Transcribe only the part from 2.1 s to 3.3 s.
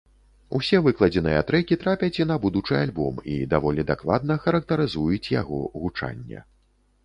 і на будучы альбом